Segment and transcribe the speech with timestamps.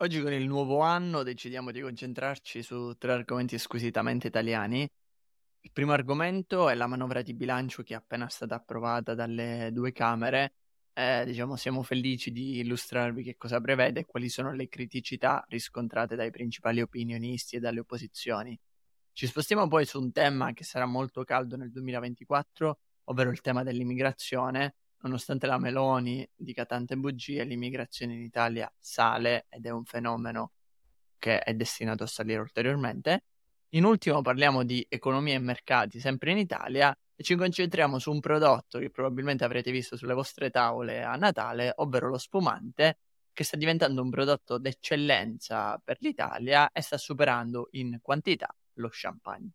[0.00, 4.86] Oggi con il nuovo anno decidiamo di concentrarci su tre argomenti squisitamente italiani.
[5.62, 9.92] Il primo argomento è la manovra di bilancio che è appena stata approvata dalle due
[9.92, 10.52] Camere.
[10.92, 16.14] Eh, diciamo, siamo felici di illustrarvi che cosa prevede e quali sono le criticità riscontrate
[16.14, 18.58] dai principali opinionisti e dalle opposizioni.
[19.12, 23.62] Ci spostiamo poi su un tema che sarà molto caldo nel 2024, ovvero il tema
[23.62, 30.52] dell'immigrazione, Nonostante la Meloni dica tante bugie, l'immigrazione in Italia sale ed è un fenomeno
[31.18, 33.24] che è destinato a salire ulteriormente.
[33.70, 38.20] In ultimo parliamo di economia e mercati sempre in Italia e ci concentriamo su un
[38.20, 42.98] prodotto che probabilmente avrete visto sulle vostre tavole a Natale, ovvero lo spumante,
[43.32, 49.50] che sta diventando un prodotto d'eccellenza per l'Italia e sta superando in quantità lo champagne.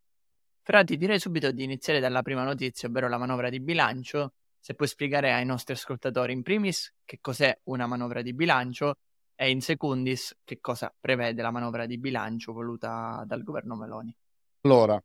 [0.61, 4.88] Frati, direi subito di iniziare dalla prima notizia, ovvero la manovra di bilancio, se puoi
[4.88, 8.95] spiegare ai nostri ascoltatori in primis che cos'è una manovra di bilancio
[9.36, 14.16] e in secundis che cosa prevede la manovra di bilancio voluta dal governo Meloni.
[14.62, 15.02] Allora,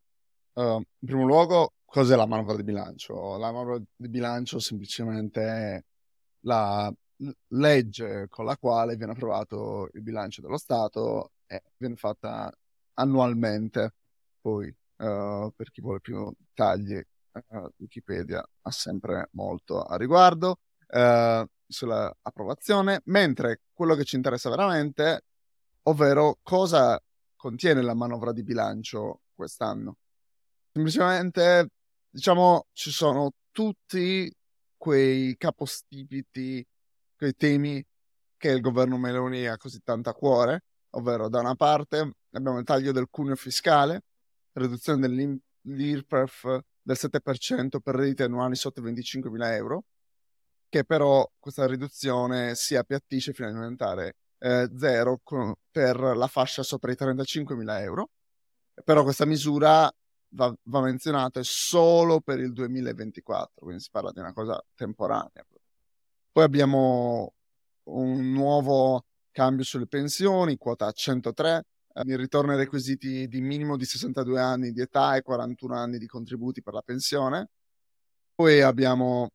[0.52, 3.38] uh, in primo luogo, cos'è la manovra di bilancio?
[3.38, 5.84] La manovra di bilancio semplicemente è
[6.40, 6.92] la
[7.48, 12.52] legge con la quale viene approvato il bilancio dello Stato e viene fatta
[12.92, 13.94] annualmente.
[14.38, 17.02] Poi, uh, per chi vuole più tagli,
[17.48, 25.24] uh, Wikipedia ha sempre molto a riguardo uh, sull'approvazione, mentre quello che ci interessa veramente,
[25.82, 27.00] ovvero cosa
[27.36, 29.96] contiene la manovra di bilancio quest'anno.
[30.72, 31.70] Semplicemente,
[32.08, 34.32] diciamo, ci sono tutti
[34.76, 36.66] quei capostipiti,
[37.16, 37.84] quei temi
[38.36, 42.64] che il governo Meloni ha così tanto a cuore, ovvero da una parte abbiamo il
[42.64, 44.02] taglio del cuneo fiscale,
[44.52, 45.08] riduzione
[45.62, 49.84] dell'IRPEF del 7% per redditi annuali sotto i 25.000 euro,
[50.68, 56.62] che però questa riduzione si appiattisce fino a diventare eh, zero con, per la fascia
[56.62, 58.10] sopra i 35.000 euro.
[58.84, 59.92] Però questa misura
[60.28, 65.44] va, va menzionata solo per il 2024, quindi si parla di una cosa temporanea.
[66.30, 67.34] Poi abbiamo
[67.84, 71.64] un nuovo cambio sulle pensioni, quota 103,
[72.04, 76.06] il ritorno ai requisiti di minimo di 62 anni di età e 41 anni di
[76.06, 77.48] contributi per la pensione.
[78.34, 79.30] Poi abbiamo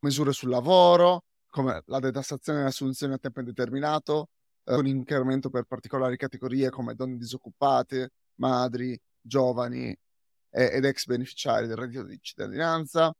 [0.00, 4.28] misure sul lavoro, come la detassazione delle assunzioni a tempo indeterminato,
[4.64, 9.96] eh, con incremento per particolari categorie come donne disoccupate, madri, giovani
[10.50, 13.12] ed ex beneficiari del reddito di cittadinanza,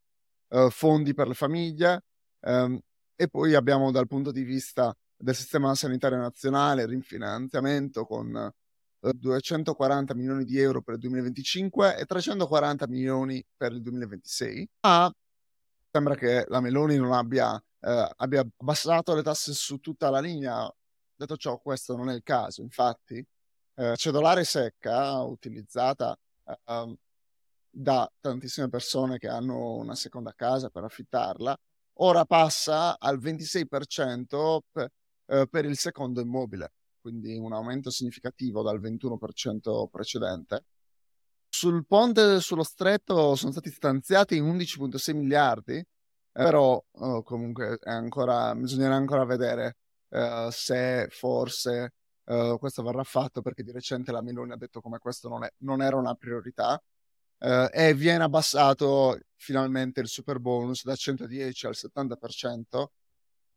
[0.49, 2.03] eh, fondi per le famiglie
[2.41, 2.79] ehm,
[3.17, 8.53] e poi abbiamo dal punto di vista del sistema sanitario nazionale, rinfinanziamento con
[9.01, 14.69] 240 eh, milioni di euro per il 2025 e 340 milioni per il 2026.
[14.81, 15.11] Ma
[15.91, 20.71] sembra che la Meloni non abbia, eh, abbia abbassato le tasse su tutta la linea.
[21.17, 22.61] Detto ciò, questo non è il caso.
[22.61, 23.27] Infatti,
[23.77, 26.15] eh, cedolare secca utilizzata
[26.45, 26.99] eh,
[27.71, 31.57] da tantissime persone che hanno una seconda casa per affittarla,
[31.95, 34.91] ora passa al 26% per,
[35.27, 40.65] eh, per il secondo immobile, quindi un aumento significativo dal 21% precedente.
[41.49, 45.87] Sul ponte sullo stretto sono stati stanziati 11,6 miliardi, eh,
[46.33, 49.77] però oh, comunque ancora, bisognerà ancora vedere
[50.11, 51.93] eh, se forse
[52.25, 55.83] questo verrà fatto, perché di recente la Meloni ha detto come questo non, è, non
[55.83, 56.83] era una priorità.
[57.39, 62.91] Uh, e viene abbassato finalmente il super bonus da 110 al 70%, uh,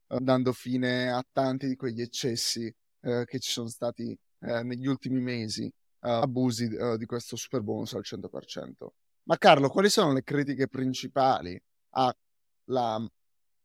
[0.08, 5.70] dando fine a tanti di quegli eccessi uh, che ci sono stati negli ultimi mesi,
[6.02, 8.88] abusi di questo super bonus al 100%.
[9.24, 11.60] Ma Carlo, quali sono le critiche principali
[11.90, 13.04] alla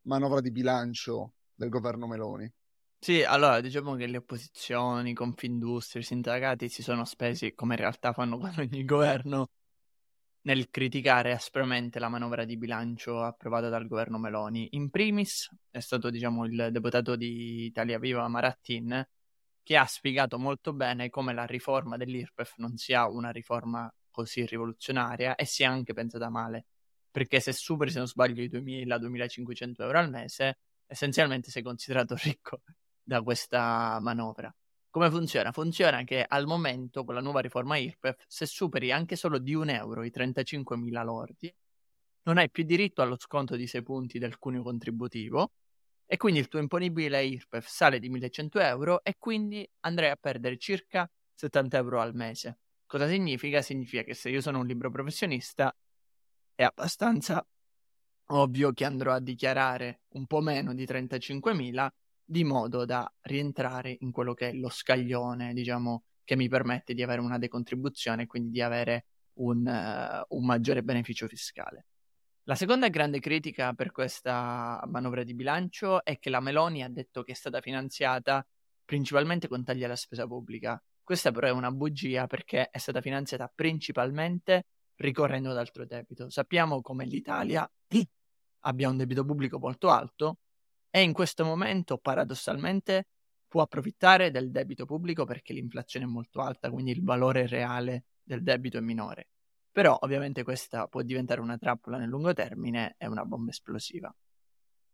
[0.02, 2.50] manovra di bilancio del governo Meloni?
[2.98, 8.12] Sì, allora diciamo che le opposizioni, Confindustria, i sindacati si sono spesi, come in realtà
[8.12, 9.50] fanno con ogni governo,
[10.42, 14.68] nel criticare aspramente la manovra di bilancio approvata dal governo Meloni.
[14.72, 19.06] In primis è stato, diciamo, il deputato di Italia Viva Marattin
[19.62, 25.36] che ha spiegato molto bene come la riforma dell'IRPEF non sia una riforma così rivoluzionaria
[25.36, 26.66] e sia anche pensata male.
[27.10, 32.62] Perché se superi, se non sbaglio, i 2.000-2.500 euro al mese, essenzialmente sei considerato ricco
[33.02, 34.52] da questa manovra.
[34.92, 35.52] Come funziona?
[35.52, 39.70] Funziona che al momento con la nuova riforma IRPEF, se superi anche solo di un
[39.70, 41.50] euro i 35.000 lordi,
[42.24, 45.52] non hai più diritto allo sconto di 6 punti del cuneo contributivo
[46.04, 50.58] e quindi il tuo imponibile IRPEF sale di 1100 euro e quindi andrai a perdere
[50.58, 52.58] circa 70 euro al mese.
[52.84, 53.62] Cosa significa?
[53.62, 55.74] Significa che se io sono un libro professionista
[56.54, 57.42] è abbastanza
[58.26, 61.88] ovvio che andrò a dichiarare un po' meno di 35.000
[62.32, 67.02] di modo da rientrare in quello che è lo scaglione, diciamo, che mi permette di
[67.02, 71.86] avere una decontribuzione e quindi di avere un, uh, un maggiore beneficio fiscale.
[72.44, 77.22] La seconda grande critica per questa manovra di bilancio è che la Meloni ha detto
[77.22, 78.44] che è stata finanziata
[78.84, 80.82] principalmente con tagli alla spesa pubblica.
[81.04, 86.30] Questa però è una bugia perché è stata finanziata principalmente ricorrendo ad altro debito.
[86.30, 87.70] Sappiamo come l'Italia
[88.64, 90.38] abbia un debito pubblico molto alto
[90.94, 93.06] e in questo momento paradossalmente
[93.48, 98.42] può approfittare del debito pubblico perché l'inflazione è molto alta, quindi il valore reale del
[98.42, 99.28] debito è minore.
[99.70, 104.14] Però ovviamente questa può diventare una trappola nel lungo termine e una bomba esplosiva.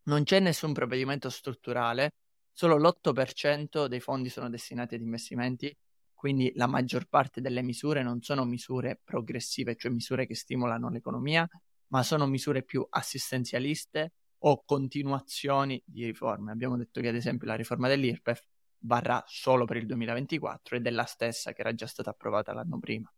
[0.04, 2.12] Non c'è nessun provvedimento strutturale,
[2.52, 5.76] solo l'8% dei fondi sono destinati ad investimenti,
[6.14, 11.44] quindi la maggior parte delle misure non sono misure progressive, cioè misure che stimolano l'economia,
[11.88, 16.52] ma sono misure più assistenzialiste o continuazioni di riforme.
[16.52, 18.42] Abbiamo detto che ad esempio la riforma dell'IRPEF
[18.80, 22.78] varrà solo per il 2024 ed è la stessa che era già stata approvata l'anno
[22.78, 23.12] prima.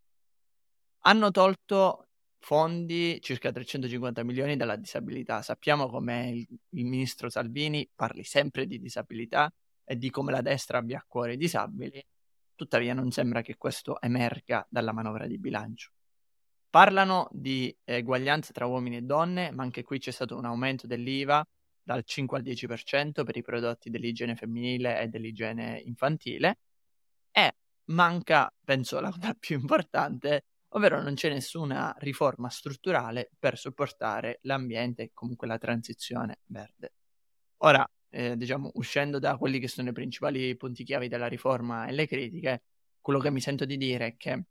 [1.02, 2.08] Hanno tolto
[2.38, 5.42] fondi, circa 350 milioni, dalla disabilità.
[5.42, 9.52] Sappiamo come il, il ministro Salvini parli sempre di disabilità
[9.84, 12.02] e di come la destra abbia a cuore i disabili,
[12.54, 15.90] tuttavia non sembra che questo emerga dalla manovra di bilancio.
[16.70, 21.44] Parlano di eguaglianza tra uomini e donne, ma anche qui c'è stato un aumento dell'IVA
[21.82, 26.58] dal 5 al 10% per i prodotti dell'igiene femminile e dell'igiene infantile
[27.32, 27.56] e
[27.86, 30.44] manca, penso, la cosa più importante,
[30.74, 36.92] ovvero non c'è nessuna riforma strutturale per supportare l'ambiente e comunque la transizione verde.
[37.58, 41.92] Ora, eh, diciamo, uscendo da quelli che sono i principali punti chiavi della riforma e
[41.92, 42.62] le critiche,
[43.00, 44.44] quello che mi sento di dire è che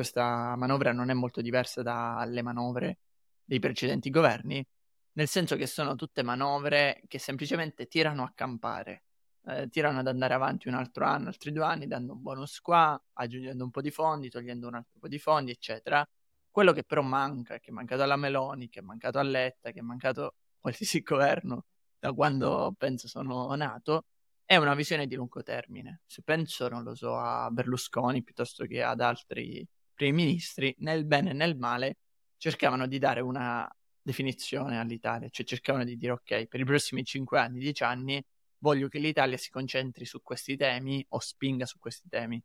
[0.00, 3.00] questa manovra non è molto diversa dalle manovre
[3.44, 4.66] dei precedenti governi,
[5.12, 9.02] nel senso che sono tutte manovre che semplicemente tirano a campare,
[9.44, 12.98] eh, tirano ad andare avanti un altro anno, altri due anni, dando un bonus qua,
[13.12, 16.06] aggiungendo un po' di fondi, togliendo un altro po' di fondi, eccetera.
[16.50, 19.80] Quello che però manca, che è mancato alla Meloni, che è mancato a Letta, che
[19.80, 21.66] è mancato qualsiasi governo
[21.98, 24.06] da quando penso sono nato,
[24.46, 26.00] è una visione di lungo termine.
[26.06, 29.66] Se penso, non lo so, a Berlusconi piuttosto che ad altri
[30.00, 31.98] primi ministri, nel bene e nel male,
[32.38, 33.70] cercavano di dare una
[34.00, 38.24] definizione all'Italia, cioè cercavano di dire ok, per i prossimi 5 anni, 10 anni,
[38.60, 42.42] voglio che l'Italia si concentri su questi temi o spinga su questi temi.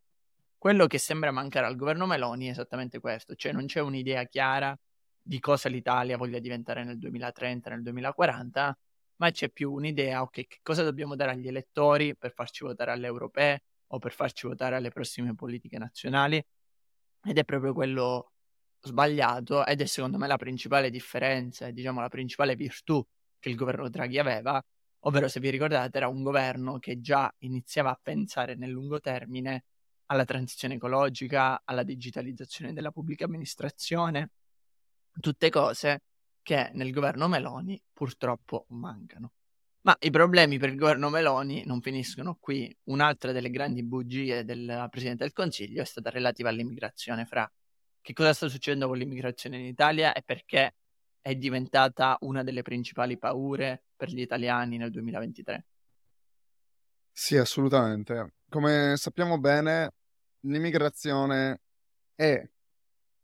[0.57, 4.78] Quello che sembra mancare al governo Meloni è esattamente questo, cioè non c'è un'idea chiara
[5.22, 8.78] di cosa l'Italia voglia diventare nel 2030, nel 2040,
[9.16, 13.07] ma c'è più un'idea, ok, che cosa dobbiamo dare agli elettori per farci votare alle
[13.07, 16.46] europee o per farci votare alle prossime politiche nazionali
[17.25, 18.31] ed è proprio quello
[18.81, 23.04] sbagliato ed è secondo me la principale differenza, diciamo la principale virtù
[23.39, 24.63] che il governo Draghi aveva,
[25.01, 29.66] ovvero se vi ricordate era un governo che già iniziava a pensare nel lungo termine
[30.07, 34.31] alla transizione ecologica, alla digitalizzazione della pubblica amministrazione,
[35.19, 36.04] tutte cose
[36.44, 39.31] che nel governo Meloni purtroppo mancano.
[39.85, 42.75] Ma i problemi per il governo Meloni non finiscono qui.
[42.85, 47.25] Un'altra delle grandi bugie del Presidente del Consiglio è stata relativa all'immigrazione.
[47.25, 47.47] Fra
[48.01, 50.75] che cosa sta succedendo con l'immigrazione in Italia e perché
[51.21, 55.65] è diventata una delle principali paure per gli italiani nel 2023.
[57.11, 58.33] Sì, assolutamente.
[58.49, 59.92] Come sappiamo bene,
[60.42, 61.61] l'immigrazione
[62.15, 62.44] è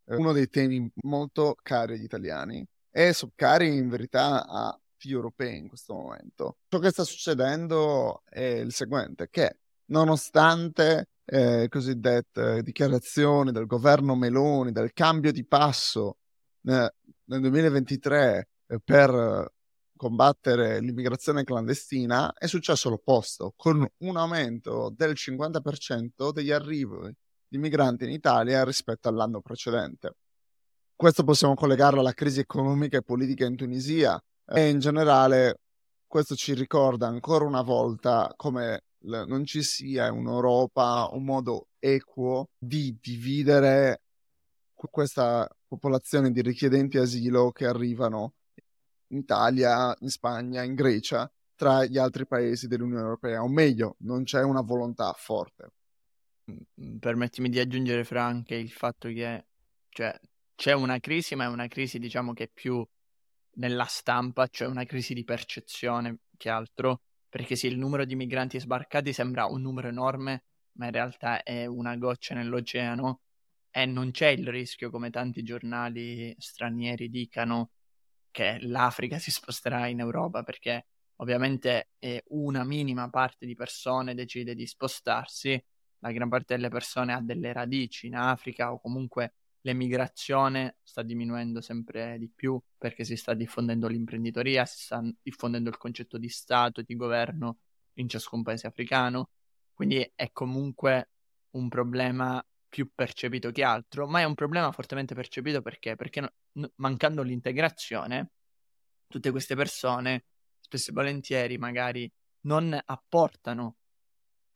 [0.05, 5.93] uno dei temi molto cari agli italiani e cari in verità a europei in questo
[5.93, 6.58] momento.
[6.67, 14.72] Ciò che sta succedendo è il seguente, che nonostante eh, cosiddette dichiarazioni del governo Meloni,
[14.72, 16.17] del cambio di passo
[16.63, 16.93] eh,
[17.24, 19.51] nel 2023 eh, per
[19.96, 27.15] combattere l'immigrazione clandestina, è successo l'opposto, con un aumento del 50% degli arrivi
[27.48, 30.15] di migranti in Italia rispetto all'anno precedente.
[30.96, 35.60] Questo possiamo collegarlo alla crisi economica e politica in Tunisia, e in generale
[36.07, 42.50] questo ci ricorda ancora una volta come non ci sia in Europa un modo equo
[42.57, 44.01] di dividere
[44.74, 48.33] questa popolazione di richiedenti asilo che arrivano
[49.07, 54.24] in Italia, in Spagna, in Grecia, tra gli altri paesi dell'Unione Europea, o meglio, non
[54.24, 55.71] c'è una volontà forte.
[56.51, 59.45] Mm, permettimi di aggiungere, Fra, anche il fatto che
[59.89, 60.19] cioè,
[60.55, 62.86] c'è una crisi, ma è una crisi, diciamo, che è più
[63.53, 68.60] nella stampa, cioè una crisi di percezione che altro, perché sì, il numero di migranti
[68.60, 70.43] sbarcati sembra un numero enorme,
[70.74, 73.22] ma in realtà è una goccia nell'oceano
[73.70, 77.72] e non c'è il rischio, come tanti giornali stranieri dicano,
[78.31, 81.91] che l'Africa si sposterà in Europa, perché ovviamente
[82.29, 85.62] una minima parte di persone decide di spostarsi,
[86.00, 91.61] la gran parte delle persone ha delle radici in Africa o comunque l'emigrazione sta diminuendo
[91.61, 96.81] sempre di più perché si sta diffondendo l'imprenditoria, si sta diffondendo il concetto di Stato
[96.81, 97.59] e di governo
[97.95, 99.29] in ciascun paese africano,
[99.73, 101.09] quindi è comunque
[101.51, 105.95] un problema più percepito che altro, ma è un problema fortemente percepito perché?
[105.95, 106.21] Perché
[106.53, 108.31] no, mancando l'integrazione,
[109.07, 110.25] tutte queste persone,
[110.59, 112.09] spesso e volentieri, magari
[112.41, 113.75] non apportano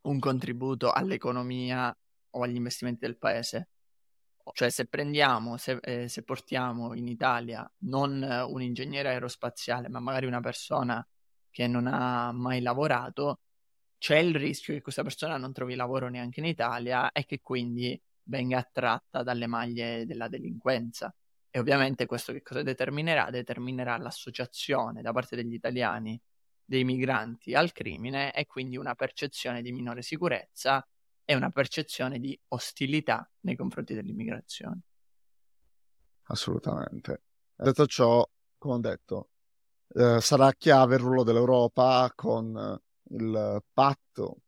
[0.02, 1.96] un contributo all'economia
[2.32, 3.70] o agli investimenti del paese.
[4.54, 10.26] Cioè, se prendiamo, se, eh, se portiamo in Italia non un ingegnere aerospaziale, ma magari
[10.26, 11.06] una persona
[11.50, 13.40] che non ha mai lavorato,
[13.98, 18.00] c'è il rischio che questa persona non trovi lavoro neanche in Italia e che quindi
[18.24, 21.14] venga attratta dalle maglie della delinquenza.
[21.50, 23.30] E ovviamente questo che cosa determinerà?
[23.30, 26.20] Determinerà l'associazione da parte degli italiani
[26.64, 30.86] dei migranti al crimine e quindi una percezione di minore sicurezza
[31.26, 34.82] e una percezione di ostilità nei confronti dell'immigrazione.
[36.28, 37.24] Assolutamente.
[37.56, 38.28] Detto ciò,
[38.58, 39.30] come ho detto,
[39.90, 42.80] eh, sarà chiave il ruolo dell'Europa con
[43.10, 44.42] il patto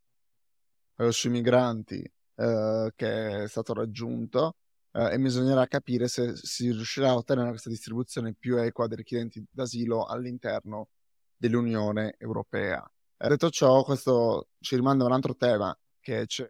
[0.98, 2.00] eh, sui migranti
[2.36, 4.57] eh, che è stato raggiunto
[4.91, 9.46] eh, e bisognerà capire se si riuscirà a ottenere questa distribuzione più equa dei richiedenti
[9.50, 10.89] d'asilo all'interno
[11.36, 12.84] dell'Unione Europea.
[13.17, 16.50] Eh, detto ciò, questo ci rimanda a un altro tema che c'è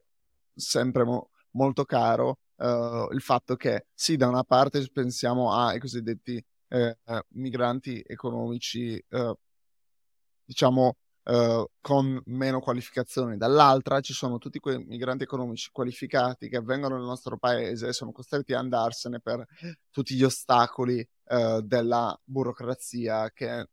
[0.58, 6.44] sempre mo- molto caro, uh, il fatto che sì, da una parte pensiamo ai cosiddetti
[6.70, 6.98] eh,
[7.30, 9.34] migranti economici, uh,
[10.44, 16.98] diciamo, uh, con meno qualificazioni, dall'altra ci sono tutti quei migranti economici qualificati che vengono
[16.98, 19.46] nel nostro paese e sono costretti ad andarsene per
[19.92, 21.08] tutti gli ostacoli
[21.64, 23.68] della burocrazia che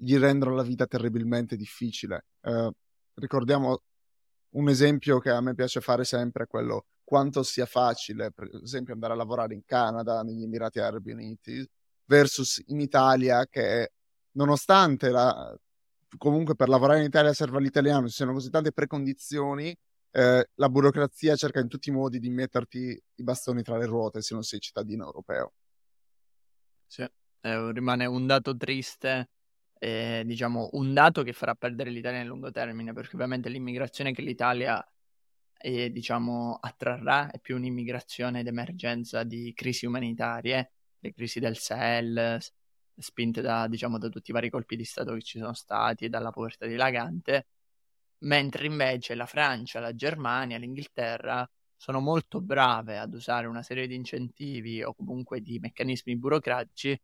[0.00, 2.24] gli rendono la vita terribilmente difficile.
[2.40, 2.72] Eh,
[3.14, 3.82] ricordiamo
[4.50, 9.12] un esempio che a me piace fare sempre, quello quanto sia facile, per esempio, andare
[9.12, 11.68] a lavorare in Canada, negli Emirati Arabi Uniti,
[12.04, 13.92] versus in Italia che
[14.32, 15.56] nonostante la,
[16.16, 19.76] comunque per lavorare in Italia serva l'italiano, ci sono così tante precondizioni,
[20.12, 24.22] eh, la burocrazia cerca in tutti i modi di metterti i bastoni tra le ruote
[24.22, 25.52] se non sei cittadino europeo.
[26.86, 29.30] Sì, eh, rimane un dato triste
[29.82, 34.20] eh, diciamo, un dato che farà perdere l'Italia nel lungo termine, perché ovviamente l'immigrazione che
[34.20, 34.86] l'Italia
[35.58, 42.38] eh, diciamo, attrarrà è più un'immigrazione d'emergenza di crisi umanitarie, le crisi del Sahel,
[42.96, 46.08] spinte da, diciamo, da tutti i vari colpi di Stato che ci sono stati e
[46.10, 47.46] dalla povertà dilagante,
[48.24, 53.94] mentre invece la Francia, la Germania, l'Inghilterra sono molto brave ad usare una serie di
[53.94, 57.00] incentivi o comunque di meccanismi burocratici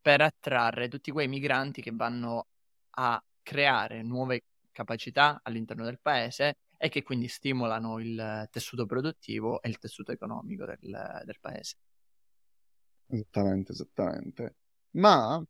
[0.00, 2.46] per attrarre tutti quei migranti che vanno
[2.90, 9.68] a creare nuove capacità all'interno del paese e che quindi stimolano il tessuto produttivo e
[9.68, 11.76] il tessuto economico del, del paese.
[13.08, 14.56] Esattamente, esattamente.
[14.92, 15.42] Ma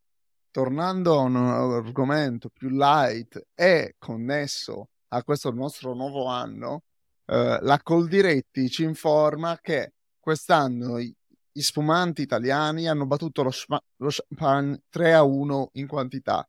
[0.51, 6.85] tornando a un argomento più light e connesso a questo nostro nuovo anno,
[7.27, 10.99] eh, la Coldiretti ci informa che quest'anno
[11.53, 16.49] gli spumanti italiani hanno battuto lo, sma- lo champagne 3 a 1 in quantità.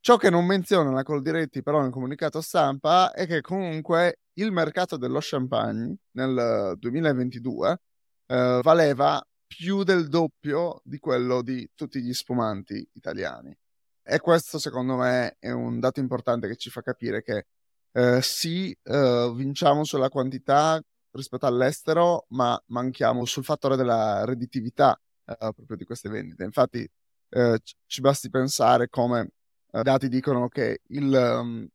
[0.00, 4.96] Ciò che non menziona la Coldiretti però nel comunicato stampa è che comunque il mercato
[4.96, 7.80] dello champagne nel 2022
[8.26, 13.56] eh, valeva più del doppio di quello di tutti gli spumanti italiani.
[14.02, 17.46] E questo secondo me è un dato importante che ci fa capire che
[17.92, 25.36] eh, sì, eh, vinciamo sulla quantità rispetto all'estero, ma manchiamo sul fattore della redditività eh,
[25.38, 26.44] proprio di queste vendite.
[26.44, 26.88] Infatti
[27.30, 29.30] eh, ci basti pensare come
[29.70, 31.66] eh, i dati dicono che il um,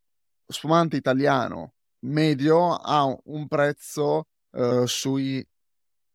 [0.45, 5.45] spumante italiano medio ha un prezzo eh, sui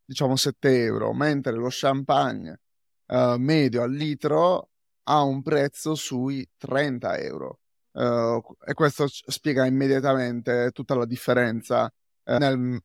[0.04, 2.60] diciamo 7 euro, mentre lo champagne
[3.06, 4.70] uh, medio al litro
[5.04, 7.60] ha un prezzo sui 30 euro.
[7.92, 11.84] Uh, e questo spiega immediatamente tutta la differenza
[12.24, 12.80] uh, nel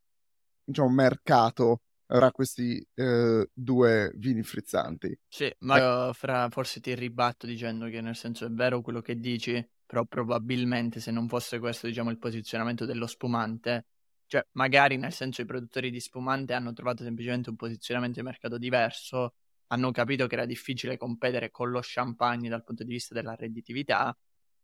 [0.67, 5.17] diciamo, mercato tra questi eh, due vini frizzanti.
[5.27, 9.19] Sì, ma io fra, forse ti ribatto dicendo che nel senso è vero quello che
[9.19, 13.85] dici, però probabilmente se non fosse questo, diciamo, il posizionamento dello spumante,
[14.27, 18.57] cioè magari nel senso i produttori di spumante hanno trovato semplicemente un posizionamento di mercato
[18.57, 19.33] diverso,
[19.67, 24.15] hanno capito che era difficile competere con lo champagne dal punto di vista della redditività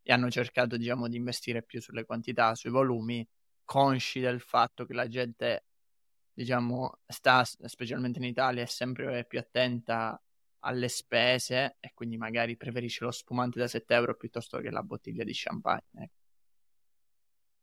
[0.02, 3.26] e hanno cercato, diciamo, di investire più sulle quantità, sui volumi,
[3.64, 5.64] consci del fatto che la gente,
[6.34, 10.20] diciamo, sta, specialmente in Italia, è sempre più attenta
[10.60, 15.24] alle spese e quindi magari preferisce lo spumante da 7 euro piuttosto che la bottiglia
[15.24, 15.82] di champagne.
[15.94, 16.22] Ecco.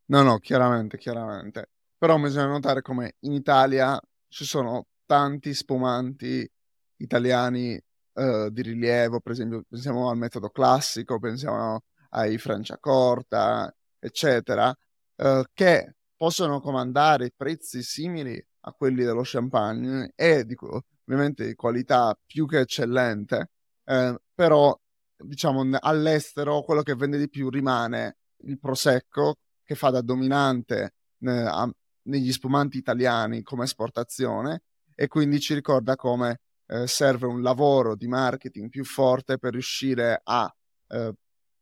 [0.05, 1.69] No, no, chiaramente, chiaramente.
[1.97, 6.49] Però bisogna notare come in Italia ci sono tanti spumanti
[6.97, 7.79] italiani
[8.13, 15.95] uh, di rilievo, per esempio pensiamo al metodo classico, pensiamo ai Franciacorta, eccetera, uh, che
[16.15, 22.59] possono comandare prezzi simili a quelli dello champagne e di, ovviamente di qualità più che
[22.59, 23.49] eccellente,
[23.85, 24.77] eh, però
[25.17, 31.31] diciamo all'estero quello che vende di più rimane il prosecco che fa da dominante eh,
[31.31, 31.71] a,
[32.03, 34.63] negli spumanti italiani come esportazione
[34.95, 40.19] e quindi ci ricorda come eh, serve un lavoro di marketing più forte per riuscire
[40.23, 40.53] a
[40.87, 41.13] eh,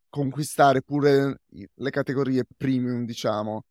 [0.09, 3.65] conquistare pure le categorie premium, diciamo,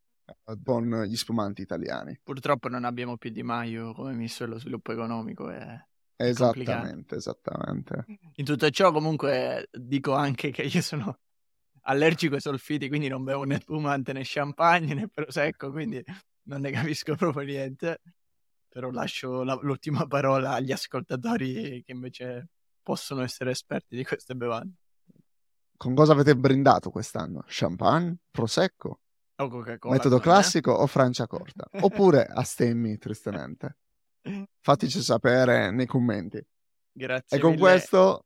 [0.63, 2.19] con gli spumanti italiani.
[2.23, 5.49] Purtroppo non abbiamo più Di Maio come ministro dello sviluppo economico.
[5.49, 8.05] È esattamente, esattamente.
[8.35, 11.19] In tutto ciò, comunque, dico anche che io sono
[11.83, 16.03] allergico ai solfiti, quindi non bevo né spumante né champagne né prosecco, quindi
[16.43, 18.01] non ne capisco proprio niente.
[18.67, 22.49] Però lascio la, l'ultima parola agli ascoltatori che invece
[22.83, 24.75] possono essere esperti di queste bevande.
[25.75, 27.43] Con cosa avete brindato quest'anno?
[27.47, 28.17] Champagne?
[28.29, 28.99] Prosecco?
[29.83, 31.69] Metodo classico o Franciacorta?
[31.81, 33.77] Oppure astemmi, tristemente.
[34.59, 36.45] Fateci sapere nei commenti.
[36.91, 37.61] Grazie e con mille.
[37.61, 38.25] questo,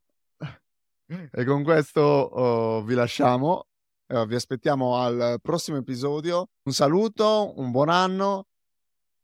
[1.06, 3.68] e con questo oh, vi lasciamo.
[4.08, 6.50] Eh, vi aspettiamo al prossimo episodio.
[6.64, 8.48] Un saluto, un buon anno.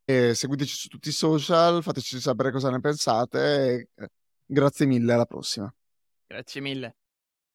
[0.06, 3.40] E seguiteci su tutti i social, fateci sapere cosa ne pensate.
[3.40, 4.10] E, eh,
[4.46, 5.74] grazie mille, alla prossima.
[6.28, 6.99] Grazie mille.